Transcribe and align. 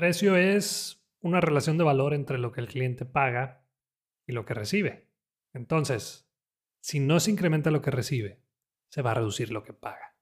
Precio 0.00 0.34
es 0.34 1.04
una 1.20 1.42
relación 1.42 1.76
de 1.76 1.84
valor 1.84 2.14
entre 2.14 2.38
lo 2.38 2.52
que 2.52 2.62
el 2.62 2.68
cliente 2.68 3.04
paga 3.04 3.66
y 4.26 4.32
lo 4.32 4.46
que 4.46 4.54
recibe. 4.54 5.10
Entonces, 5.52 6.26
si 6.80 7.00
no 7.00 7.20
se 7.20 7.32
incrementa 7.32 7.70
lo 7.70 7.82
que 7.82 7.90
recibe, 7.90 8.40
se 8.88 9.02
va 9.02 9.10
a 9.10 9.14
reducir 9.16 9.52
lo 9.52 9.62
que 9.62 9.74
paga. 9.74 10.16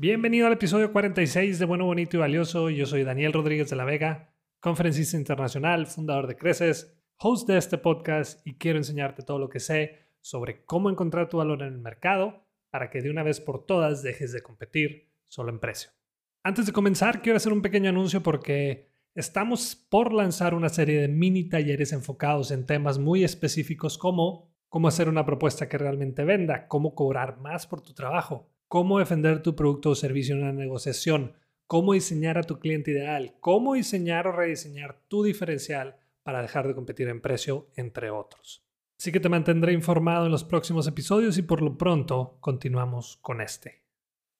Bienvenido 0.00 0.46
al 0.46 0.52
episodio 0.52 0.92
46 0.92 1.58
de 1.58 1.64
Bueno, 1.64 1.84
Bonito 1.84 2.16
y 2.16 2.20
Valioso. 2.20 2.70
Yo 2.70 2.86
soy 2.86 3.02
Daniel 3.02 3.32
Rodríguez 3.32 3.68
de 3.68 3.74
la 3.74 3.84
Vega, 3.84 4.32
conferencista 4.60 5.16
internacional, 5.16 5.88
fundador 5.88 6.28
de 6.28 6.36
Creces, 6.36 6.96
host 7.16 7.48
de 7.48 7.58
este 7.58 7.78
podcast 7.78 8.46
y 8.46 8.58
quiero 8.58 8.78
enseñarte 8.78 9.24
todo 9.24 9.40
lo 9.40 9.48
que 9.48 9.58
sé 9.58 10.12
sobre 10.20 10.64
cómo 10.64 10.88
encontrar 10.88 11.28
tu 11.28 11.38
valor 11.38 11.62
en 11.62 11.72
el 11.72 11.80
mercado 11.80 12.46
para 12.70 12.90
que 12.90 13.02
de 13.02 13.10
una 13.10 13.24
vez 13.24 13.40
por 13.40 13.66
todas 13.66 14.04
dejes 14.04 14.30
de 14.30 14.40
competir 14.40 15.10
solo 15.26 15.50
en 15.50 15.58
precio. 15.58 15.90
Antes 16.44 16.66
de 16.66 16.72
comenzar, 16.72 17.20
quiero 17.20 17.38
hacer 17.38 17.52
un 17.52 17.62
pequeño 17.62 17.90
anuncio 17.90 18.22
porque 18.22 18.92
estamos 19.16 19.74
por 19.74 20.12
lanzar 20.12 20.54
una 20.54 20.68
serie 20.68 21.00
de 21.00 21.08
mini 21.08 21.48
talleres 21.48 21.92
enfocados 21.92 22.52
en 22.52 22.66
temas 22.66 23.00
muy 23.00 23.24
específicos 23.24 23.98
como 23.98 24.54
cómo 24.68 24.86
hacer 24.86 25.08
una 25.08 25.26
propuesta 25.26 25.68
que 25.68 25.76
realmente 25.76 26.22
venda, 26.22 26.68
cómo 26.68 26.94
cobrar 26.94 27.40
más 27.40 27.66
por 27.66 27.80
tu 27.80 27.94
trabajo 27.94 28.48
cómo 28.68 28.98
defender 28.98 29.42
tu 29.42 29.56
producto 29.56 29.90
o 29.90 29.94
servicio 29.94 30.34
en 30.34 30.42
una 30.42 30.52
negociación, 30.52 31.32
cómo 31.66 31.94
diseñar 31.94 32.38
a 32.38 32.44
tu 32.44 32.60
cliente 32.60 32.92
ideal, 32.92 33.34
cómo 33.40 33.74
diseñar 33.74 34.26
o 34.26 34.32
rediseñar 34.32 35.00
tu 35.08 35.24
diferencial 35.24 35.96
para 36.22 36.42
dejar 36.42 36.68
de 36.68 36.74
competir 36.74 37.08
en 37.08 37.20
precio, 37.20 37.68
entre 37.76 38.10
otros. 38.10 38.64
Así 38.98 39.12
que 39.12 39.20
te 39.20 39.28
mantendré 39.28 39.72
informado 39.72 40.26
en 40.26 40.32
los 40.32 40.44
próximos 40.44 40.86
episodios 40.86 41.38
y 41.38 41.42
por 41.42 41.62
lo 41.62 41.78
pronto 41.78 42.36
continuamos 42.40 43.16
con 43.22 43.40
este. 43.40 43.82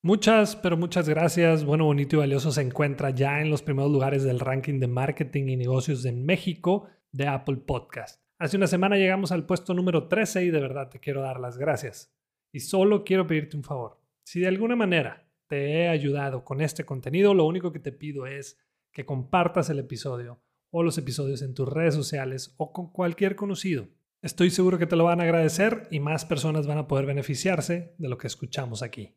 Muchas, 0.02 0.56
pero 0.56 0.76
muchas 0.76 1.08
gracias. 1.08 1.64
Bueno, 1.64 1.84
bonito 1.84 2.16
y 2.16 2.18
valioso 2.18 2.52
se 2.52 2.62
encuentra 2.62 3.10
ya 3.10 3.40
en 3.40 3.50
los 3.50 3.62
primeros 3.62 3.90
lugares 3.90 4.24
del 4.24 4.40
ranking 4.40 4.80
de 4.80 4.88
marketing 4.88 5.48
y 5.48 5.56
negocios 5.56 6.02
de 6.02 6.12
México 6.12 6.88
de 7.12 7.26
Apple 7.26 7.56
Podcast. 7.56 8.22
Hace 8.38 8.56
una 8.56 8.66
semana 8.66 8.96
llegamos 8.96 9.32
al 9.32 9.46
puesto 9.46 9.74
número 9.74 10.06
13 10.06 10.44
y 10.44 10.50
de 10.50 10.60
verdad 10.60 10.88
te 10.88 11.00
quiero 11.00 11.22
dar 11.22 11.40
las 11.40 11.58
gracias. 11.58 12.14
Y 12.52 12.60
solo 12.60 13.04
quiero 13.04 13.26
pedirte 13.26 13.56
un 13.56 13.64
favor. 13.64 13.98
Si 14.30 14.40
de 14.40 14.48
alguna 14.48 14.76
manera 14.76 15.26
te 15.46 15.72
he 15.72 15.88
ayudado 15.88 16.44
con 16.44 16.60
este 16.60 16.84
contenido, 16.84 17.32
lo 17.32 17.46
único 17.46 17.72
que 17.72 17.78
te 17.78 17.92
pido 17.92 18.26
es 18.26 18.60
que 18.92 19.06
compartas 19.06 19.70
el 19.70 19.78
episodio 19.78 20.42
o 20.68 20.82
los 20.82 20.98
episodios 20.98 21.40
en 21.40 21.54
tus 21.54 21.66
redes 21.66 21.94
sociales 21.94 22.54
o 22.58 22.70
con 22.70 22.92
cualquier 22.92 23.36
conocido. 23.36 23.88
Estoy 24.20 24.50
seguro 24.50 24.76
que 24.76 24.86
te 24.86 24.96
lo 24.96 25.04
van 25.04 25.20
a 25.20 25.22
agradecer 25.22 25.88
y 25.90 26.00
más 26.00 26.26
personas 26.26 26.66
van 26.66 26.76
a 26.76 26.86
poder 26.88 27.06
beneficiarse 27.06 27.94
de 27.96 28.08
lo 28.10 28.18
que 28.18 28.26
escuchamos 28.26 28.82
aquí. 28.82 29.16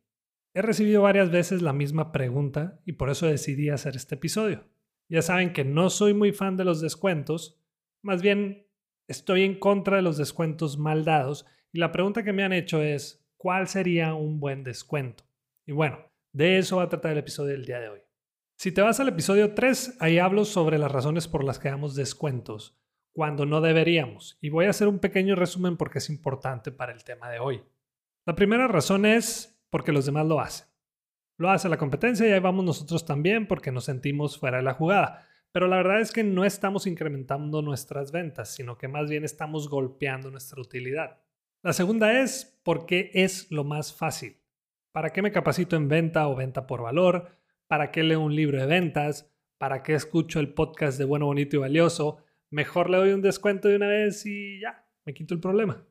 He 0.54 0.62
recibido 0.62 1.02
varias 1.02 1.30
veces 1.30 1.62
la 1.62 1.74
misma 1.74 2.14
pregunta 2.14 2.80
y 2.86 2.94
por 2.94 3.10
eso 3.10 3.26
decidí 3.26 3.68
hacer 3.68 3.98
este 3.98 4.16
episodio. 4.16 4.70
Ya 5.10 5.22
saben 5.22 5.52
que 5.52 5.66
no 5.66 5.90
soy 5.90 6.14
muy 6.14 6.32
fan 6.32 6.56
de 6.56 6.64
los 6.64 6.80
descuentos, 6.80 7.62
más 8.02 8.22
bien 8.22 8.66
estoy 9.10 9.44
en 9.44 9.60
contra 9.60 9.98
de 9.98 10.04
los 10.04 10.16
descuentos 10.16 10.78
mal 10.78 11.04
dados 11.04 11.46
y 11.74 11.80
la 11.80 11.92
pregunta 11.92 12.24
que 12.24 12.32
me 12.32 12.44
han 12.46 12.54
hecho 12.54 12.82
es, 12.82 13.21
cuál 13.42 13.68
sería 13.68 14.14
un 14.14 14.40
buen 14.40 14.64
descuento. 14.64 15.24
Y 15.66 15.72
bueno, 15.72 15.98
de 16.32 16.60
eso 16.60 16.78
va 16.78 16.84
a 16.84 16.90
tratar 16.90 17.14
el 17.14 17.18
episodio 17.18 17.54
del 17.54 17.66
día 17.66 17.80
de 17.80 17.90
hoy. 17.90 18.00
Si 18.56 18.72
te 18.72 18.84
vas 18.84 19.00
al 19.00 19.08
episodio 19.08 19.56
3, 19.56 19.98
ahí 20.00 20.20
hablo 20.20 20.46
sobre 20.46 20.78
las 20.78 20.92
razones 20.92 21.28
por 21.28 21.44
las 21.44 21.58
que 21.58 21.70
damos 21.70 21.96
descuentos 21.96 22.80
cuando 23.12 23.48
no 23.48 23.60
deberíamos. 23.60 24.38
Y 24.42 24.50
voy 24.50 24.66
a 24.66 24.70
hacer 24.70 24.88
un 24.88 25.00
pequeño 25.00 25.34
resumen 25.34 25.76
porque 25.76 25.98
es 25.98 26.12
importante 26.12 26.72
para 26.72 26.94
el 26.94 27.04
tema 27.04 27.32
de 27.32 27.40
hoy. 27.40 27.64
La 28.28 28.36
primera 28.36 28.68
razón 28.68 29.08
es 29.08 29.60
porque 29.72 29.92
los 29.92 30.06
demás 30.06 30.28
lo 30.28 30.40
hacen. 30.40 30.68
Lo 31.40 31.50
hace 31.50 31.68
la 31.68 31.80
competencia 31.80 32.28
y 32.28 32.34
ahí 32.34 32.40
vamos 32.40 32.64
nosotros 32.64 33.06
también 33.06 33.48
porque 33.48 33.72
nos 33.72 33.86
sentimos 33.86 34.38
fuera 34.38 34.58
de 34.58 34.64
la 34.64 34.76
jugada. 34.76 35.28
Pero 35.52 35.68
la 35.68 35.78
verdad 35.78 36.00
es 36.00 36.12
que 36.12 36.24
no 36.24 36.46
estamos 36.46 36.86
incrementando 36.86 37.64
nuestras 37.64 38.12
ventas, 38.12 38.54
sino 38.54 38.78
que 38.78 38.88
más 38.88 39.10
bien 39.10 39.24
estamos 39.24 39.68
golpeando 39.68 40.30
nuestra 40.30 40.62
utilidad. 40.62 41.18
La 41.64 41.74
segunda 41.74 42.22
es 42.22 42.60
porque 42.64 43.12
es 43.14 43.52
lo 43.52 43.64
más 43.64 43.94
fácil. 43.94 44.42
¿Para 44.92 45.12
qué 45.12 45.22
me 45.22 45.32
capacito 45.32 45.76
en 45.76 45.88
venta 45.88 46.28
o 46.28 46.36
venta 46.36 46.66
por 46.66 46.82
valor? 46.82 47.38
¿Para 47.68 47.92
qué 47.92 48.02
leo 48.02 48.20
un 48.20 48.36
libro 48.36 48.60
de 48.60 48.66
ventas? 48.66 49.32
¿Para 49.60 49.84
qué 49.84 49.94
escucho 49.94 50.40
el 50.40 50.56
podcast 50.56 50.98
de 50.98 51.06
bueno, 51.06 51.28
bonito 51.28 51.58
y 51.58 51.60
valioso? 51.60 52.18
Mejor 52.50 52.90
le 52.90 52.98
doy 52.98 53.14
un 53.14 53.22
descuento 53.22 53.68
de 53.68 53.76
una 53.76 53.88
vez 53.88 54.26
y 54.26 54.60
ya, 54.60 54.88
me 55.06 55.14
quito 55.14 55.36
el 55.36 55.40
problema. 55.40 55.86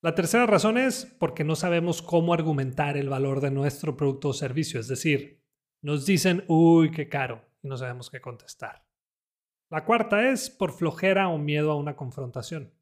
La 0.00 0.14
tercera 0.14 0.46
razón 0.46 0.78
es 0.78 1.06
porque 1.18 1.42
no 1.42 1.56
sabemos 1.56 2.02
cómo 2.02 2.32
argumentar 2.32 2.96
el 2.96 3.08
valor 3.08 3.40
de 3.40 3.50
nuestro 3.50 3.96
producto 3.96 4.28
o 4.28 4.32
servicio, 4.32 4.78
es 4.78 4.86
decir, 4.86 5.42
nos 5.82 6.06
dicen, 6.06 6.44
uy, 6.46 6.92
qué 6.92 7.08
caro, 7.08 7.44
y 7.62 7.68
no 7.68 7.76
sabemos 7.76 8.10
qué 8.10 8.20
contestar. 8.20 8.86
La 9.70 9.84
cuarta 9.84 10.30
es 10.30 10.50
por 10.50 10.72
flojera 10.72 11.28
o 11.28 11.36
miedo 11.36 11.72
a 11.72 11.76
una 11.76 11.96
confrontación. 11.96 12.72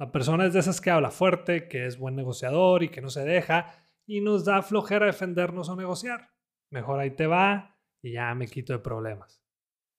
La 0.00 0.10
persona 0.10 0.46
es 0.46 0.54
de 0.54 0.60
esas 0.60 0.80
que 0.80 0.90
habla 0.90 1.10
fuerte, 1.10 1.68
que 1.68 1.84
es 1.84 1.98
buen 1.98 2.16
negociador 2.16 2.82
y 2.82 2.88
que 2.88 3.02
no 3.02 3.10
se 3.10 3.22
deja 3.22 3.66
y 4.06 4.22
nos 4.22 4.46
da 4.46 4.62
flojera 4.62 5.04
defendernos 5.04 5.68
o 5.68 5.76
negociar. 5.76 6.30
Mejor 6.72 7.00
ahí 7.00 7.10
te 7.10 7.26
va 7.26 7.78
y 8.02 8.12
ya 8.12 8.34
me 8.34 8.46
quito 8.46 8.72
de 8.72 8.78
problemas. 8.78 9.44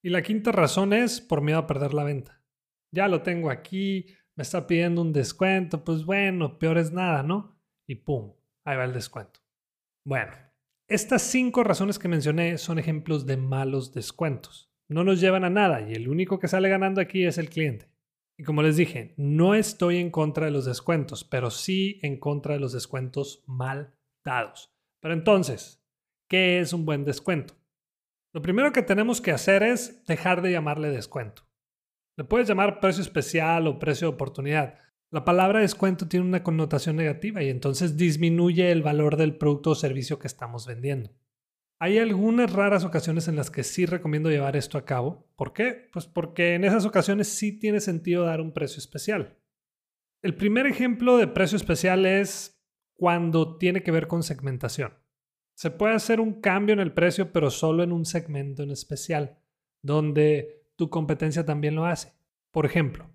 Y 0.03 0.09
la 0.09 0.23
quinta 0.23 0.51
razón 0.51 0.93
es 0.93 1.21
por 1.21 1.41
miedo 1.41 1.59
a 1.59 1.67
perder 1.67 1.93
la 1.93 2.03
venta. 2.03 2.43
Ya 2.91 3.07
lo 3.07 3.21
tengo 3.21 3.51
aquí, 3.51 4.07
me 4.35 4.41
está 4.41 4.65
pidiendo 4.65 5.03
un 5.03 5.13
descuento, 5.13 5.83
pues 5.83 6.03
bueno, 6.03 6.57
peor 6.57 6.79
es 6.79 6.91
nada, 6.91 7.21
¿no? 7.21 7.61
Y 7.87 7.93
pum, 7.93 8.33
ahí 8.65 8.77
va 8.77 8.85
el 8.85 8.93
descuento. 8.93 9.39
Bueno, 10.03 10.31
estas 10.87 11.21
cinco 11.21 11.63
razones 11.63 11.99
que 11.99 12.07
mencioné 12.07 12.57
son 12.57 12.79
ejemplos 12.79 13.27
de 13.27 13.37
malos 13.37 13.93
descuentos. 13.93 14.73
No 14.89 15.03
nos 15.03 15.21
llevan 15.21 15.43
a 15.43 15.51
nada 15.51 15.87
y 15.87 15.93
el 15.93 16.09
único 16.09 16.39
que 16.39 16.47
sale 16.47 16.69
ganando 16.69 17.01
aquí 17.01 17.23
es 17.23 17.37
el 17.37 17.51
cliente. 17.51 17.90
Y 18.41 18.43
como 18.43 18.63
les 18.63 18.75
dije, 18.75 19.13
no 19.17 19.53
estoy 19.53 19.97
en 19.97 20.09
contra 20.09 20.45
de 20.45 20.51
los 20.51 20.65
descuentos, 20.65 21.23
pero 21.23 21.51
sí 21.51 21.99
en 22.01 22.17
contra 22.17 22.55
de 22.55 22.59
los 22.59 22.73
descuentos 22.73 23.43
mal 23.45 23.93
dados. 24.25 24.73
Pero 24.99 25.13
entonces, 25.13 25.85
¿qué 26.27 26.59
es 26.59 26.73
un 26.73 26.83
buen 26.83 27.05
descuento? 27.05 27.53
Lo 28.33 28.41
primero 28.41 28.71
que 28.71 28.81
tenemos 28.81 29.21
que 29.21 29.29
hacer 29.29 29.61
es 29.61 30.03
dejar 30.07 30.41
de 30.41 30.51
llamarle 30.51 30.89
descuento. 30.89 31.43
Le 32.17 32.23
puedes 32.23 32.47
llamar 32.47 32.79
precio 32.79 33.03
especial 33.03 33.67
o 33.67 33.77
precio 33.77 34.07
de 34.07 34.15
oportunidad. 34.15 34.79
La 35.11 35.23
palabra 35.23 35.59
descuento 35.59 36.07
tiene 36.07 36.25
una 36.25 36.41
connotación 36.41 36.95
negativa 36.95 37.43
y 37.43 37.49
entonces 37.49 37.95
disminuye 37.95 38.71
el 38.71 38.81
valor 38.81 39.17
del 39.17 39.37
producto 39.37 39.69
o 39.69 39.75
servicio 39.75 40.17
que 40.17 40.25
estamos 40.25 40.65
vendiendo. 40.65 41.11
Hay 41.83 41.97
algunas 41.97 42.53
raras 42.53 42.85
ocasiones 42.85 43.27
en 43.27 43.35
las 43.35 43.49
que 43.49 43.63
sí 43.63 43.87
recomiendo 43.87 44.29
llevar 44.29 44.55
esto 44.55 44.77
a 44.77 44.85
cabo. 44.85 45.27
¿Por 45.35 45.51
qué? 45.51 45.89
Pues 45.91 46.05
porque 46.05 46.53
en 46.53 46.63
esas 46.63 46.85
ocasiones 46.85 47.27
sí 47.27 47.57
tiene 47.57 47.79
sentido 47.79 48.23
dar 48.23 48.39
un 48.39 48.53
precio 48.53 48.77
especial. 48.77 49.39
El 50.21 50.35
primer 50.35 50.67
ejemplo 50.67 51.17
de 51.17 51.25
precio 51.25 51.55
especial 51.55 52.05
es 52.05 52.63
cuando 52.93 53.57
tiene 53.57 53.81
que 53.81 53.89
ver 53.89 54.05
con 54.05 54.21
segmentación. 54.21 54.93
Se 55.55 55.71
puede 55.71 55.95
hacer 55.95 56.19
un 56.19 56.39
cambio 56.39 56.73
en 56.73 56.81
el 56.81 56.93
precio, 56.93 57.31
pero 57.31 57.49
solo 57.49 57.81
en 57.81 57.93
un 57.93 58.05
segmento 58.05 58.61
en 58.61 58.69
especial, 58.69 59.39
donde 59.81 60.67
tu 60.75 60.91
competencia 60.91 61.47
también 61.47 61.73
lo 61.73 61.85
hace. 61.85 62.13
Por 62.51 62.67
ejemplo, 62.67 63.09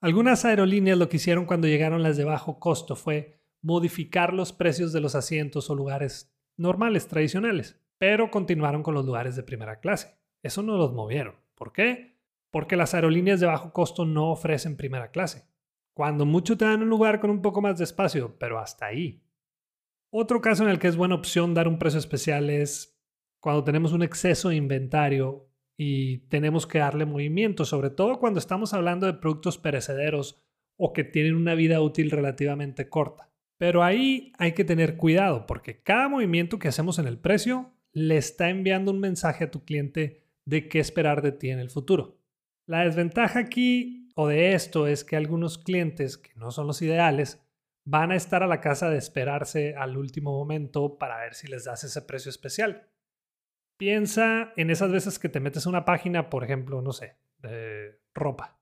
algunas 0.00 0.44
aerolíneas 0.44 0.96
lo 0.96 1.08
que 1.08 1.16
hicieron 1.16 1.44
cuando 1.44 1.66
llegaron 1.66 2.04
las 2.04 2.16
de 2.16 2.22
bajo 2.22 2.60
costo 2.60 2.94
fue 2.94 3.40
modificar 3.62 4.32
los 4.32 4.52
precios 4.52 4.92
de 4.92 5.00
los 5.00 5.16
asientos 5.16 5.70
o 5.70 5.74
lugares 5.74 6.32
normales, 6.56 7.08
tradicionales 7.08 7.80
pero 7.98 8.30
continuaron 8.30 8.82
con 8.82 8.94
los 8.94 9.04
lugares 9.04 9.36
de 9.36 9.42
primera 9.42 9.80
clase. 9.80 10.18
Eso 10.42 10.62
no 10.62 10.76
los 10.76 10.92
movieron. 10.92 11.34
¿Por 11.54 11.72
qué? 11.72 12.18
Porque 12.50 12.76
las 12.76 12.94
aerolíneas 12.94 13.40
de 13.40 13.46
bajo 13.46 13.72
costo 13.72 14.04
no 14.04 14.30
ofrecen 14.30 14.76
primera 14.76 15.10
clase. 15.10 15.46
Cuando 15.94 16.26
mucho 16.26 16.56
te 16.56 16.66
dan 16.66 16.82
un 16.82 16.88
lugar 16.88 17.20
con 17.20 17.30
un 17.30 17.40
poco 17.40 17.62
más 17.62 17.78
de 17.78 17.84
espacio, 17.84 18.36
pero 18.38 18.58
hasta 18.58 18.86
ahí. 18.86 19.22
Otro 20.10 20.40
caso 20.40 20.62
en 20.62 20.70
el 20.70 20.78
que 20.78 20.88
es 20.88 20.96
buena 20.96 21.14
opción 21.14 21.54
dar 21.54 21.68
un 21.68 21.78
precio 21.78 21.98
especial 21.98 22.50
es 22.50 22.98
cuando 23.40 23.64
tenemos 23.64 23.92
un 23.92 24.02
exceso 24.02 24.50
de 24.50 24.56
inventario 24.56 25.48
y 25.76 26.18
tenemos 26.28 26.66
que 26.66 26.78
darle 26.78 27.06
movimiento, 27.06 27.64
sobre 27.64 27.90
todo 27.90 28.18
cuando 28.18 28.38
estamos 28.38 28.72
hablando 28.72 29.06
de 29.06 29.14
productos 29.14 29.58
perecederos 29.58 30.42
o 30.76 30.92
que 30.92 31.04
tienen 31.04 31.34
una 31.34 31.54
vida 31.54 31.80
útil 31.80 32.10
relativamente 32.10 32.88
corta. 32.88 33.30
Pero 33.58 33.82
ahí 33.82 34.32
hay 34.38 34.52
que 34.52 34.64
tener 34.64 34.96
cuidado 34.96 35.46
porque 35.46 35.82
cada 35.82 36.08
movimiento 36.08 36.58
que 36.58 36.68
hacemos 36.68 36.98
en 36.98 37.06
el 37.06 37.18
precio 37.18 37.75
le 37.96 38.18
está 38.18 38.50
enviando 38.50 38.92
un 38.92 39.00
mensaje 39.00 39.44
a 39.44 39.50
tu 39.50 39.64
cliente 39.64 40.22
de 40.44 40.68
qué 40.68 40.80
esperar 40.80 41.22
de 41.22 41.32
ti 41.32 41.48
en 41.48 41.58
el 41.58 41.70
futuro. 41.70 42.18
La 42.66 42.84
desventaja 42.84 43.38
aquí 43.38 44.10
o 44.14 44.28
de 44.28 44.52
esto 44.52 44.86
es 44.86 45.02
que 45.02 45.16
algunos 45.16 45.56
clientes, 45.56 46.18
que 46.18 46.34
no 46.34 46.50
son 46.50 46.66
los 46.66 46.82
ideales, 46.82 47.42
van 47.86 48.10
a 48.10 48.16
estar 48.16 48.42
a 48.42 48.46
la 48.46 48.60
casa 48.60 48.90
de 48.90 48.98
esperarse 48.98 49.74
al 49.76 49.96
último 49.96 50.32
momento 50.32 50.98
para 50.98 51.20
ver 51.20 51.34
si 51.34 51.46
les 51.46 51.64
das 51.64 51.84
ese 51.84 52.02
precio 52.02 52.28
especial. 52.28 52.86
Piensa 53.78 54.52
en 54.58 54.68
esas 54.68 54.92
veces 54.92 55.18
que 55.18 55.30
te 55.30 55.40
metes 55.40 55.64
a 55.64 55.70
una 55.70 55.86
página, 55.86 56.28
por 56.28 56.44
ejemplo, 56.44 56.82
no 56.82 56.92
sé, 56.92 57.16
de 57.38 57.98
ropa, 58.14 58.60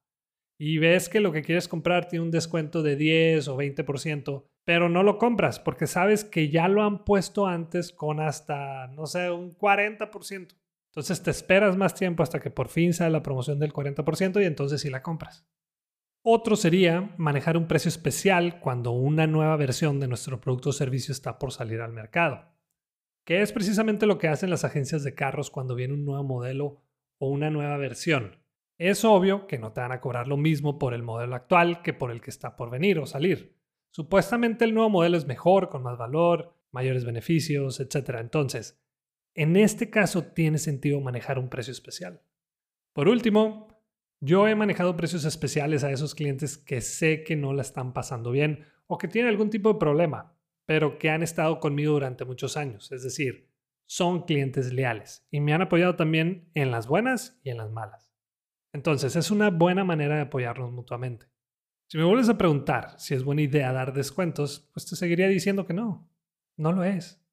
y 0.60 0.78
ves 0.78 1.08
que 1.08 1.19
lo 1.19 1.32
que 1.32 1.42
quieres 1.42 1.66
comprar 1.66 2.06
tiene 2.06 2.25
un 2.25 2.31
descuento 2.31 2.84
de 2.84 2.94
10 2.94 3.48
o 3.48 3.56
20%, 3.56 4.44
pero 4.64 4.88
no 4.88 5.02
lo 5.02 5.19
compras 5.19 5.61
porque 5.61 5.87
sabes 5.87 6.25
que 6.25 6.49
ya 6.49 6.69
lo 6.69 6.82
han 6.82 7.05
puesto 7.05 7.46
antes 7.46 7.93
con 7.93 8.20
hasta, 8.20 8.87
no 8.88 9.06
sé, 9.06 9.31
un 9.31 9.56
40%. 9.56 10.55
Entonces 10.90 11.22
te 11.22 11.31
esperas 11.31 11.76
más 11.76 11.94
tiempo 11.94 12.22
hasta 12.22 12.40
que 12.40 12.50
por 12.50 12.69
fin 12.69 12.94
sale 12.94 13.11
la 13.11 13.22
promoción 13.22 13.58
del 13.58 13.72
40% 13.72 14.40
y 14.40 14.44
entonces 14.44 14.81
sí 14.81 14.90
la 14.90 15.02
compras. 15.02 15.46
Otro 16.22 16.56
sería 16.56 17.14
manejar 17.19 17.58
un 17.58 17.66
precio 17.66 17.90
especial 17.90 18.58
cuando 18.61 18.93
una 18.93 19.26
nueva 19.26 19.56
versión 19.56 20.00
de 20.00 20.08
nuestro 20.08 20.40
producto 20.40 20.70
o 20.70 20.72
servicio 20.72 21.12
está 21.12 21.38
por 21.38 21.52
salir 21.52 21.82
al 21.82 21.93
mercado, 21.93 22.55
que 23.26 23.43
es 23.43 23.52
precisamente 23.52 24.06
lo 24.06 24.17
que 24.17 24.28
hacen 24.28 24.49
las 24.49 24.64
agencias 24.64 25.05
de 25.05 25.14
carros 25.14 25.50
cuando 25.50 25.75
viene 25.75 25.93
un 25.93 26.06
nuevo 26.06 26.25
modelo 26.25 26.81
o 27.19 27.28
una 27.28 27.50
nueva 27.50 27.76
versión. 27.76 28.38
Es 28.78 29.05
obvio 29.05 29.46
que 29.46 29.58
no 29.58 29.72
te 29.72 29.82
van 29.82 29.93
a 29.93 30.00
cobrar 30.00 30.26
lo 30.26 30.38
mismo 30.38 30.78
por 30.78 30.94
el 30.94 31.02
modelo 31.02 31.34
actual 31.34 31.82
que 31.82 31.93
por 31.93 32.10
el 32.10 32.22
que 32.22 32.31
está 32.31 32.56
por 32.56 32.70
venir 32.70 32.99
o 32.99 33.06
salir. 33.06 33.55
Supuestamente 33.94 34.64
el 34.64 34.75
nuevo 34.75 34.91
modelo 34.91 35.17
es 35.17 35.25
mejor, 35.25 35.69
con 35.69 35.85
más 35.85 35.96
valor, 35.96 36.52
mayores 36.73 37.05
beneficios, 37.05 37.79
etc. 37.79 38.17
Entonces, 38.19 38.82
en 39.37 39.55
este 39.55 39.88
caso 39.88 40.25
tiene 40.25 40.58
sentido 40.58 41.00
manejar 41.00 41.38
un 41.38 41.49
precio 41.49 41.70
especial. 41.70 42.20
Por 42.93 43.06
último, 43.06 43.69
yo 44.20 44.49
he 44.49 44.56
manejado 44.56 44.96
precios 44.96 45.25
especiales 45.25 45.85
a 45.85 45.93
esos 45.93 46.17
clientes 46.17 46.58
que 46.58 46.81
sé 46.81 47.23
que 47.23 47.37
no 47.37 47.52
la 47.52 47.62
están 47.62 47.93
pasando 47.93 48.32
bien 48.32 48.67
o 48.88 48.99
que 48.99 49.06
tienen 49.06 49.31
algún 49.31 49.49
tipo 49.49 49.73
de 49.73 49.79
problema, 49.79 50.37
pero 50.67 50.99
que 50.99 51.11
han 51.11 51.23
estado 51.23 51.61
conmigo 51.61 51.93
durante 51.93 52.25
muchos 52.25 52.56
años. 52.56 52.91
Es 52.91 53.05
decir, 53.05 53.49
son 53.87 54.23
clientes 54.23 54.73
leales 54.73 55.25
y 55.31 55.38
me 55.38 55.55
han 55.55 55.62
apoyado 55.62 55.94
también 55.94 56.50
en 56.55 56.73
las 56.73 56.88
buenas 56.88 57.38
y 57.44 57.50
en 57.50 57.58
las 57.58 57.70
malas. 57.70 58.12
Entonces, 58.73 59.14
es 59.14 59.31
una 59.31 59.50
buena 59.50 59.85
manera 59.85 60.17
de 60.17 60.23
apoyarnos 60.23 60.73
mutuamente. 60.73 61.26
Si 61.94 61.99
me 61.99 62.02
vuelves 62.02 62.29
a 62.29 62.37
preguntar 62.37 62.96
si 62.99 63.14
es 63.14 63.23
buena 63.23 63.43
idea 63.43 63.73
dar 63.73 63.93
descuentos, 63.93 64.69
pues 64.73 64.85
te 64.85 64.96
seguiría 64.96 65.29
diciendo 65.29 65.64
que 65.64 65.75
no. 65.75 66.11
No 66.56 66.73
lo 66.73 66.82
es. 66.82 67.25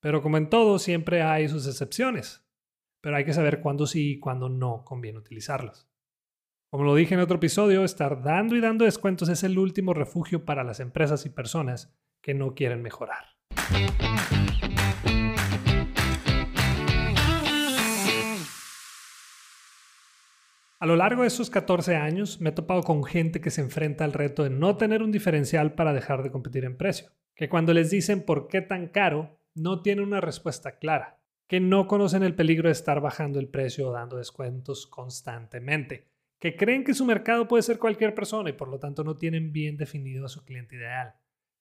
Pero 0.00 0.22
como 0.22 0.38
en 0.38 0.50
todo, 0.50 0.80
siempre 0.80 1.22
hay 1.22 1.48
sus 1.48 1.68
excepciones. 1.68 2.44
Pero 3.00 3.14
hay 3.14 3.24
que 3.24 3.32
saber 3.32 3.60
cuándo 3.60 3.86
sí 3.86 4.14
y 4.14 4.18
cuándo 4.18 4.48
no 4.48 4.82
conviene 4.84 5.20
utilizarlos. 5.20 5.88
Como 6.68 6.82
lo 6.82 6.96
dije 6.96 7.14
en 7.14 7.20
otro 7.20 7.36
episodio, 7.36 7.84
estar 7.84 8.20
dando 8.20 8.56
y 8.56 8.60
dando 8.60 8.84
descuentos 8.84 9.28
es 9.28 9.44
el 9.44 9.56
último 9.56 9.94
refugio 9.94 10.44
para 10.44 10.64
las 10.64 10.80
empresas 10.80 11.24
y 11.24 11.30
personas 11.30 11.96
que 12.20 12.34
no 12.34 12.56
quieren 12.56 12.82
mejorar. 12.82 13.24
A 20.80 20.86
lo 20.86 20.94
largo 20.94 21.22
de 21.22 21.28
esos 21.28 21.50
14 21.50 21.96
años 21.96 22.40
me 22.40 22.50
he 22.50 22.52
topado 22.52 22.82
con 22.82 23.02
gente 23.02 23.40
que 23.40 23.50
se 23.50 23.60
enfrenta 23.60 24.04
al 24.04 24.12
reto 24.12 24.44
de 24.44 24.50
no 24.50 24.76
tener 24.76 25.02
un 25.02 25.10
diferencial 25.10 25.74
para 25.74 25.92
dejar 25.92 26.22
de 26.22 26.30
competir 26.30 26.64
en 26.64 26.76
precio, 26.76 27.10
que 27.34 27.48
cuando 27.48 27.74
les 27.74 27.90
dicen 27.90 28.24
por 28.24 28.46
qué 28.46 28.60
tan 28.60 28.86
caro, 28.86 29.40
no 29.56 29.82
tienen 29.82 30.04
una 30.04 30.20
respuesta 30.20 30.78
clara, 30.78 31.18
que 31.48 31.58
no 31.58 31.88
conocen 31.88 32.22
el 32.22 32.36
peligro 32.36 32.68
de 32.68 32.74
estar 32.74 33.00
bajando 33.00 33.40
el 33.40 33.48
precio 33.48 33.88
o 33.88 33.92
dando 33.92 34.18
descuentos 34.18 34.86
constantemente, 34.86 36.06
que 36.38 36.54
creen 36.54 36.84
que 36.84 36.94
su 36.94 37.04
mercado 37.04 37.48
puede 37.48 37.64
ser 37.64 37.80
cualquier 37.80 38.14
persona 38.14 38.50
y 38.50 38.52
por 38.52 38.68
lo 38.68 38.78
tanto 38.78 39.02
no 39.02 39.16
tienen 39.16 39.50
bien 39.50 39.76
definido 39.76 40.26
a 40.26 40.28
su 40.28 40.44
cliente 40.44 40.76
ideal, 40.76 41.14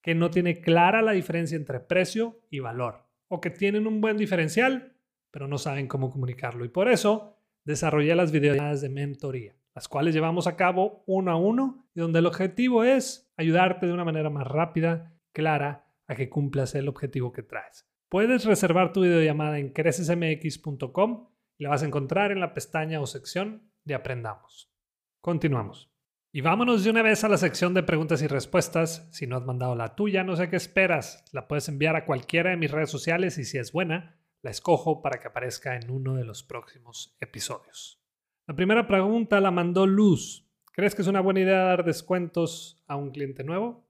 que 0.04 0.14
no 0.14 0.30
tiene 0.30 0.62
clara 0.62 1.02
la 1.02 1.14
diferencia 1.14 1.56
entre 1.56 1.80
precio 1.80 2.40
y 2.52 2.60
valor, 2.60 3.08
o 3.30 3.42
que 3.42 3.50
tienen 3.50 3.88
un 3.88 4.00
buen 4.00 4.18
diferencial, 4.18 4.94
pero 5.32 5.48
no 5.48 5.58
saben 5.58 5.88
cómo 5.88 6.12
comunicarlo. 6.12 6.66
Y 6.66 6.70
por 6.70 6.88
eso 6.88 7.37
desarrollé 7.68 8.16
las 8.16 8.32
videollamadas 8.32 8.80
de 8.80 8.88
mentoría, 8.88 9.54
las 9.76 9.90
cuales 9.90 10.16
llevamos 10.16 10.48
a 10.48 10.56
cabo 10.56 11.04
uno 11.06 11.32
a 11.32 11.36
uno 11.36 11.86
y 11.94 12.00
donde 12.00 12.20
el 12.20 12.26
objetivo 12.26 12.86
es 12.86 13.30
ayudarte 13.36 13.86
de 13.86 13.94
una 13.94 14.06
manera 14.06 14.30
más 14.30 14.48
rápida, 14.48 15.14
clara, 15.34 15.86
a 16.08 16.16
que 16.16 16.30
cumplas 16.30 16.74
el 16.76 16.88
objetivo 16.88 17.34
que 17.34 17.44
traes. 17.44 17.86
Puedes 18.08 18.46
reservar 18.46 18.94
tu 18.94 19.02
videollamada 19.02 19.60
en 19.60 19.74
crecesmx.com 19.74 21.28
y 21.58 21.64
la 21.66 21.70
vas 21.70 21.84
a 21.84 21.86
encontrar 21.86 22.32
en 22.32 22.40
la 22.40 22.54
pestaña 22.54 23.02
o 23.02 23.06
sección 23.06 23.70
de 23.84 23.96
Aprendamos. 23.96 24.72
Continuamos. 25.20 25.92
Y 26.32 26.40
vámonos 26.40 26.86
de 26.86 26.90
una 26.92 27.02
vez 27.02 27.26
a 27.26 27.30
la 27.30 27.38
sección 27.38 27.74
de 27.74 27.84
preguntas 27.84 28.22
y 28.22 28.28
respuestas. 28.28 29.10
Si 29.12 29.28
no 29.28 29.36
has 29.36 29.44
mandado 29.44 29.76
la 29.76 29.96
tuya, 29.96 30.24
no 30.24 30.38
sé 30.38 30.50
qué 30.50 30.56
esperas. 30.56 31.26
La 31.34 31.50
puedes 31.50 31.68
enviar 31.68 31.98
a 31.98 32.06
cualquiera 32.06 32.52
de 32.52 32.58
mis 32.58 32.72
redes 32.72 32.90
sociales 32.90 33.38
y 33.38 33.44
si 33.44 33.58
es 33.58 33.74
buena, 33.74 34.17
la 34.42 34.52
escojo 34.52 35.02
para 35.02 35.20
que 35.20 35.28
aparezca 35.28 35.76
en 35.76 35.90
uno 35.90 36.16
de 36.16 36.24
los 36.24 36.44
próximos 36.44 37.16
episodios. 37.20 38.02
La 38.48 38.56
primera 38.56 38.88
pregunta 38.88 39.42
la 39.42 39.52
mandó 39.52 39.86
Luz. 39.86 40.50
¿Crees 40.74 40.96
que 40.96 41.02
es 41.02 41.08
una 41.08 41.22
buena 41.22 41.42
idea 41.42 41.64
dar 41.64 41.84
descuentos 41.84 42.84
a 42.88 42.96
un 42.96 43.12
cliente 43.12 43.44
nuevo? 43.44 43.90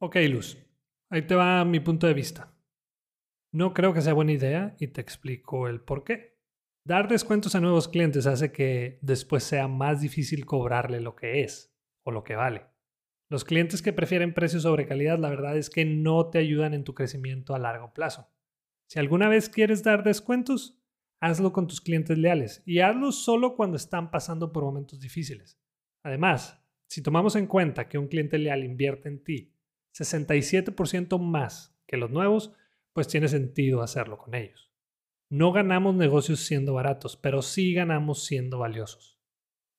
Ok, 0.00 0.16
Luz. 0.28 0.58
Ahí 1.10 1.22
te 1.22 1.34
va 1.34 1.64
mi 1.64 1.80
punto 1.80 2.06
de 2.06 2.14
vista. 2.14 2.52
No 3.52 3.72
creo 3.72 3.94
que 3.94 4.00
sea 4.00 4.14
buena 4.14 4.32
idea 4.32 4.74
y 4.80 4.88
te 4.88 5.00
explico 5.00 5.68
el 5.68 5.80
por 5.80 6.02
qué. 6.02 6.40
Dar 6.84 7.08
descuentos 7.08 7.54
a 7.54 7.60
nuevos 7.60 7.88
clientes 7.88 8.26
hace 8.26 8.52
que 8.52 8.98
después 9.00 9.44
sea 9.44 9.68
más 9.68 10.00
difícil 10.00 10.44
cobrarle 10.44 11.00
lo 11.00 11.14
que 11.14 11.42
es 11.42 11.72
o 12.02 12.10
lo 12.10 12.24
que 12.24 12.34
vale. 12.34 12.66
Los 13.30 13.44
clientes 13.44 13.80
que 13.80 13.92
prefieren 13.92 14.34
precios 14.34 14.64
sobre 14.64 14.86
calidad, 14.86 15.18
la 15.18 15.30
verdad 15.30 15.56
es 15.56 15.70
que 15.70 15.84
no 15.84 16.30
te 16.30 16.38
ayudan 16.38 16.74
en 16.74 16.84
tu 16.84 16.94
crecimiento 16.94 17.54
a 17.54 17.58
largo 17.58 17.94
plazo. 17.94 18.33
Si 18.86 18.98
alguna 18.98 19.28
vez 19.28 19.48
quieres 19.48 19.82
dar 19.82 20.04
descuentos, 20.04 20.78
hazlo 21.20 21.52
con 21.52 21.66
tus 21.66 21.80
clientes 21.80 22.18
leales 22.18 22.62
y 22.66 22.80
hazlo 22.80 23.12
solo 23.12 23.56
cuando 23.56 23.76
están 23.76 24.10
pasando 24.10 24.52
por 24.52 24.64
momentos 24.64 25.00
difíciles. 25.00 25.58
Además, 26.02 26.62
si 26.86 27.02
tomamos 27.02 27.34
en 27.36 27.46
cuenta 27.46 27.88
que 27.88 27.98
un 27.98 28.08
cliente 28.08 28.38
leal 28.38 28.62
invierte 28.62 29.08
en 29.08 29.24
ti 29.24 29.54
67% 29.94 31.18
más 31.18 31.76
que 31.86 31.96
los 31.96 32.10
nuevos, 32.10 32.52
pues 32.92 33.08
tiene 33.08 33.28
sentido 33.28 33.82
hacerlo 33.82 34.18
con 34.18 34.34
ellos. 34.34 34.72
No 35.30 35.52
ganamos 35.52 35.94
negocios 35.94 36.40
siendo 36.40 36.74
baratos, 36.74 37.16
pero 37.16 37.42
sí 37.42 37.72
ganamos 37.74 38.24
siendo 38.24 38.58
valiosos. 38.58 39.18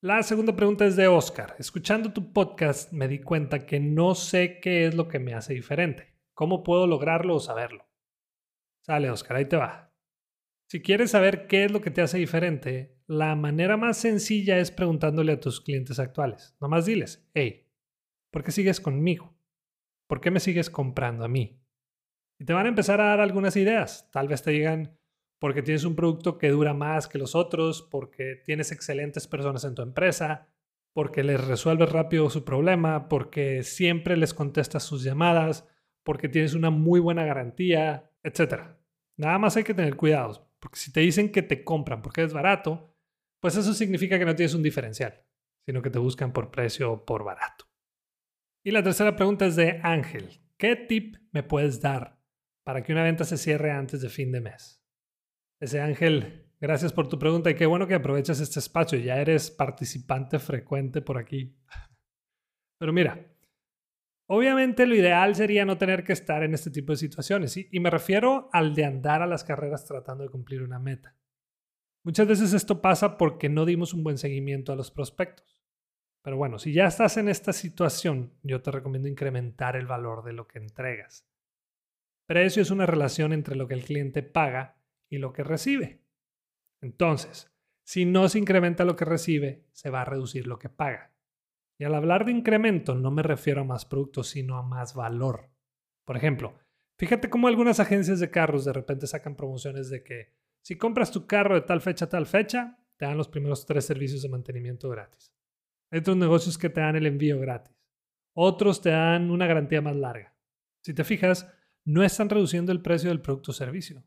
La 0.02 0.22
segunda 0.24 0.56
pregunta 0.56 0.86
es 0.86 0.96
de 0.96 1.08
Oscar. 1.08 1.56
Escuchando 1.60 2.12
tu 2.12 2.34
podcast 2.34 2.92
me 2.92 3.08
di 3.08 3.20
cuenta 3.20 3.66
que 3.66 3.80
no 3.80 4.16
sé 4.16 4.60
qué 4.60 4.86
es 4.86 4.96
lo 4.96 5.08
que 5.08 5.20
me 5.20 5.34
hace 5.34 5.54
diferente. 5.54 6.14
¿Cómo 6.34 6.64
puedo 6.64 6.88
lograrlo 6.88 7.36
o 7.36 7.40
saberlo? 7.40 7.86
Sale, 8.86 9.10
Oscar, 9.10 9.38
ahí 9.38 9.46
te 9.46 9.58
va. 9.58 9.92
Si 10.70 10.82
quieres 10.82 11.12
saber 11.12 11.48
qué 11.48 11.66
es 11.66 11.72
lo 11.72 11.82
que 11.82 11.92
te 11.92 12.02
hace 12.02 12.18
diferente, 12.18 13.00
la 13.08 13.36
manera 13.36 13.78
más 13.78 13.98
sencilla 13.98 14.60
es 14.60 14.72
preguntándole 14.72 15.32
a 15.32 15.40
tus 15.40 15.62
clientes 15.62 16.00
actuales. 16.00 16.56
Nomás 16.60 16.86
diles, 16.86 17.28
hey, 17.34 17.68
¿por 18.32 18.44
qué 18.44 18.52
sigues 18.52 18.80
conmigo? 18.80 19.36
¿por 20.08 20.22
qué 20.22 20.32
me 20.32 20.40
sigues 20.40 20.70
comprando 20.70 21.26
a 21.26 21.28
mí? 21.28 21.62
Y 22.40 22.46
te 22.46 22.54
van 22.54 22.66
a 22.66 22.70
empezar 22.70 23.02
a 23.02 23.06
dar 23.06 23.22
algunas 23.22 23.56
ideas. 23.56 24.10
Tal 24.12 24.28
vez 24.28 24.44
te 24.44 24.52
digan, 24.52 24.98
porque 25.40 25.62
tienes 25.62 25.86
un 25.86 25.96
producto 25.96 26.38
que 26.38 26.50
dura 26.50 26.74
más 26.74 27.08
que 27.08 27.18
los 27.18 27.36
otros, 27.36 27.82
porque 27.82 28.42
tienes 28.44 28.72
excelentes 28.72 29.28
personas 29.28 29.64
en 29.64 29.76
tu 29.76 29.82
empresa, 29.82 30.48
porque 30.94 31.24
les 31.24 31.46
resuelves 31.46 31.92
rápido 31.92 32.30
su 32.30 32.44
problema, 32.44 33.08
porque 33.08 33.64
siempre 33.64 34.18
les 34.18 34.34
contestas 34.34 34.84
sus 34.84 35.04
llamadas, 35.04 35.68
porque 36.04 36.30
tienes 36.30 36.54
una 36.54 36.70
muy 36.70 37.00
buena 37.00 37.26
garantía, 37.26 38.12
etc. 38.26 38.78
Nada 39.18 39.38
más 39.38 39.56
hay 39.56 39.64
que 39.64 39.74
tener 39.74 39.96
cuidado, 39.96 40.52
porque 40.60 40.78
si 40.78 40.92
te 40.92 41.00
dicen 41.02 41.32
que 41.32 41.42
te 41.42 41.64
compran 41.64 42.02
porque 42.02 42.24
es 42.24 42.34
barato, 42.34 42.98
pues 43.40 43.56
eso 43.56 43.74
significa 43.74 44.18
que 44.18 44.26
no 44.26 44.36
tienes 44.36 44.56
un 44.56 44.64
diferencial, 44.64 45.24
sino 45.66 45.82
que 45.82 45.90
te 45.90 46.00
buscan 46.00 46.34
por 46.34 46.52
precio 46.52 46.92
o 46.92 47.06
por 47.06 47.24
barato. 47.24 47.66
Y 48.66 48.72
la 48.72 48.84
tercera 48.84 49.16
pregunta 49.16 49.46
es 49.46 49.56
de 49.56 49.80
Ángel. 49.84 50.42
¿Qué 50.58 50.76
tip 50.76 51.18
me 51.32 51.44
puedes 51.44 51.82
dar 51.82 52.20
para 52.66 52.82
que 52.82 52.92
una 52.92 53.04
venta 53.04 53.24
se 53.24 53.38
cierre 53.38 53.72
antes 53.72 54.02
de 54.02 54.10
fin 54.10 54.32
de 54.32 54.42
mes? 54.42 54.84
Ese 55.62 55.80
Ángel, 55.80 56.52
gracias 56.60 56.92
por 56.92 57.08
tu 57.08 57.20
pregunta 57.20 57.52
y 57.52 57.56
qué 57.56 57.68
bueno 57.68 57.88
que 57.88 57.94
aprovechas 57.94 58.40
este 58.40 58.60
espacio. 58.60 58.98
Ya 58.98 59.22
eres 59.22 59.52
participante 59.52 60.40
frecuente 60.40 61.02
por 61.02 61.20
aquí. 61.20 61.56
Pero 62.80 62.92
mira, 62.92 63.35
obviamente 64.28 64.86
lo 64.86 64.96
ideal 64.96 65.36
sería 65.36 65.66
no 65.66 65.78
tener 65.78 66.04
que 66.04 66.14
estar 66.14 66.44
en 66.44 66.54
este 66.54 66.72
tipo 66.72 66.92
de 66.92 66.98
situaciones. 66.98 67.58
Y 67.58 67.80
me 67.80 67.90
refiero 67.90 68.50
al 68.52 68.76
de 68.76 68.86
andar 68.86 69.22
a 69.22 69.28
las 69.28 69.44
carreras 69.44 69.86
tratando 69.86 70.24
de 70.24 70.30
cumplir 70.30 70.64
una 70.64 70.80
meta. 70.80 71.16
Muchas 72.04 72.28
veces 72.28 72.54
esto 72.54 72.82
pasa 72.82 73.18
porque 73.18 73.50
no 73.50 73.66
dimos 73.66 73.94
un 73.94 74.04
buen 74.04 74.18
seguimiento 74.18 74.72
a 74.72 74.76
los 74.76 74.92
prospectos. 74.92 75.64
Pero 76.22 76.38
bueno, 76.38 76.60
si 76.60 76.74
ya 76.74 76.86
estás 76.86 77.18
en 77.18 77.30
esta 77.30 77.54
situación, 77.54 78.34
yo 78.44 78.62
te 78.62 78.72
recomiendo 78.72 79.08
incrementar 79.08 79.76
el 79.76 79.88
valor 79.88 80.24
de 80.24 80.34
lo 80.34 80.48
que 80.48 80.60
entregas. 80.60 81.28
Precio 82.28 82.62
es 82.62 82.72
una 82.72 82.86
relación 82.86 83.34
entre 83.34 83.56
lo 83.56 83.68
que 83.68 83.76
el 83.76 83.84
cliente 83.84 84.24
paga 84.24 84.80
y 85.10 85.20
lo 85.20 85.34
que 85.34 85.44
recibe. 85.44 86.02
Entonces, 86.82 87.52
si 87.84 88.06
no 88.06 88.28
se 88.30 88.40
incrementa 88.40 88.86
lo 88.86 88.96
que 88.96 89.06
recibe, 89.06 89.66
se 89.72 89.92
va 89.92 90.02
a 90.02 90.06
reducir 90.06 90.48
lo 90.48 90.58
que 90.58 90.70
paga. 90.70 91.15
Y 91.78 91.84
al 91.84 91.96
hablar 91.96 92.26
de 92.26 92.32
incremento 92.32 92.96
no 92.96 93.12
me 93.12 93.24
refiero 93.24 93.62
a 93.62 93.66
más 93.66 93.86
productos, 93.86 94.28
sino 94.28 94.58
a 94.58 94.64
más 94.64 94.94
valor. 94.94 95.50
Por 96.06 96.18
ejemplo, 96.18 96.56
fíjate 96.98 97.30
cómo 97.30 97.48
algunas 97.48 97.80
agencias 97.80 98.20
de 98.20 98.32
carros 98.32 98.66
de 98.66 98.74
repente 98.74 99.08
sacan 99.08 99.36
promociones 99.36 99.90
de 99.90 100.04
que 100.04 100.34
si 100.62 100.78
compras 100.78 101.12
tu 101.12 101.28
carro 101.28 101.56
de 101.56 101.62
tal 101.62 101.82
fecha 101.82 102.06
a 102.06 102.10
tal 102.10 102.26
fecha, 102.26 102.80
te 102.98 103.06
dan 103.06 103.18
los 103.18 103.28
primeros 103.28 103.66
tres 103.66 103.86
servicios 103.86 104.22
de 104.22 104.30
mantenimiento 104.30 104.90
gratis. 104.90 105.34
Hay 105.92 106.00
otros 106.00 106.18
negocios 106.18 106.58
que 106.58 106.70
te 106.70 106.82
dan 106.82 106.96
el 106.96 107.06
envío 107.06 107.40
gratis. 107.40 107.76
Otros 108.34 108.82
te 108.82 108.90
dan 108.90 109.30
una 109.32 109.48
garantía 109.48 109.82
más 109.82 109.96
larga. 109.96 110.36
Si 110.82 110.94
te 110.94 111.04
fijas, 111.04 111.52
no 111.84 112.04
están 112.04 112.30
reduciendo 112.30 112.72
el 112.72 112.82
precio 112.82 113.10
del 113.10 113.22
producto 113.22 113.52
o 113.52 113.54
servicio, 113.54 114.04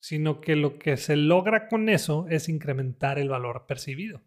sino 0.00 0.40
que 0.40 0.56
lo 0.56 0.78
que 0.78 0.96
se 0.96 1.16
logra 1.16 1.68
con 1.68 1.88
eso 1.88 2.26
es 2.28 2.48
incrementar 2.48 3.18
el 3.18 3.28
valor 3.28 3.66
percibido. 3.66 4.22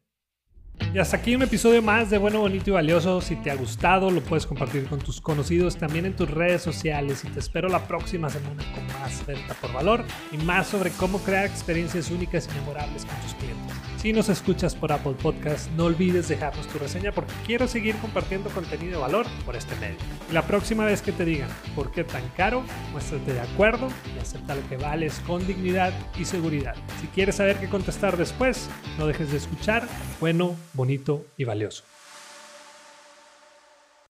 Y 0.93 0.99
hasta 0.99 1.15
aquí 1.15 1.33
un 1.35 1.41
episodio 1.41 1.81
más 1.81 2.09
de 2.09 2.17
Bueno, 2.17 2.41
Bonito 2.41 2.69
y 2.69 2.73
Valioso. 2.73 3.21
Si 3.21 3.37
te 3.37 3.49
ha 3.49 3.55
gustado, 3.55 4.11
lo 4.11 4.21
puedes 4.21 4.45
compartir 4.45 4.87
con 4.87 4.99
tus 4.99 5.21
conocidos 5.21 5.77
también 5.77 6.05
en 6.05 6.17
tus 6.17 6.29
redes 6.29 6.61
sociales. 6.61 7.23
Y 7.23 7.29
te 7.29 7.39
espero 7.39 7.69
la 7.69 7.87
próxima 7.87 8.29
semana 8.29 8.61
con 8.75 8.85
más 8.99 9.25
venta 9.25 9.53
por 9.53 9.71
valor 9.71 10.03
y 10.33 10.37
más 10.37 10.67
sobre 10.67 10.89
cómo 10.91 11.19
crear 11.19 11.45
experiencias 11.45 12.11
únicas 12.11 12.49
y 12.51 12.59
memorables 12.59 13.05
con 13.05 13.15
tus 13.21 13.33
clientes. 13.35 13.81
Si 14.01 14.11
nos 14.11 14.29
escuchas 14.29 14.75
por 14.75 14.91
Apple 14.91 15.13
Podcast, 15.13 15.69
no 15.77 15.85
olvides 15.85 16.27
dejarnos 16.27 16.67
tu 16.67 16.79
reseña 16.79 17.11
porque 17.11 17.31
quiero 17.45 17.67
seguir 17.67 17.95
compartiendo 17.97 18.49
contenido 18.49 18.93
de 18.93 18.97
valor 18.97 19.27
por 19.45 19.55
este 19.55 19.75
medio. 19.75 19.95
Y 20.29 20.33
la 20.33 20.41
próxima 20.41 20.83
vez 20.85 21.01
que 21.01 21.11
te 21.11 21.23
digan 21.23 21.49
por 21.75 21.91
qué 21.91 22.03
tan 22.03 22.27
caro, 22.35 22.63
muéstrate 22.91 23.31
de 23.31 23.39
acuerdo 23.39 23.87
y 24.15 24.19
acepta 24.19 24.55
lo 24.55 24.67
que 24.67 24.77
vales 24.77 25.21
con 25.25 25.45
dignidad 25.45 25.93
y 26.19 26.25
seguridad. 26.25 26.75
Si 26.99 27.07
quieres 27.07 27.35
saber 27.35 27.59
qué 27.59 27.69
contestar 27.69 28.17
después, 28.17 28.69
no 28.97 29.05
dejes 29.05 29.31
de 29.31 29.37
escuchar. 29.37 29.87
Bueno, 30.19 30.55
bonito 30.73 31.25
y 31.37 31.43
valioso. 31.43 31.83